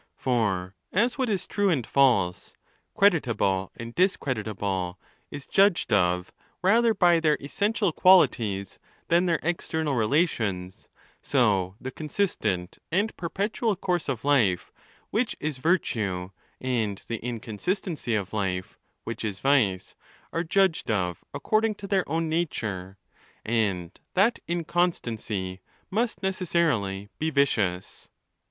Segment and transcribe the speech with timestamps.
[0.01, 0.05] XVIT.
[0.23, 2.55] For as what is true and false,
[2.95, 4.17] creditable and dis.
[4.17, 8.79] creditable, is judged of rather by their essential qualities
[9.09, 10.89] than their external relations;
[11.21, 13.75] so the consistent and perpetual.
[13.75, 14.71] course of life,
[15.11, 19.95] which is virtue, and the inconsistency of life, which is vice,
[20.33, 22.97] are judged of according to their own nature,
[23.45, 25.61] —and that inconstancy
[25.91, 28.09] must necessarily be vicious.